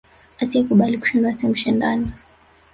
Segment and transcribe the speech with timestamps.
[0.41, 2.07] Asiye kubali kushindwa si mshindani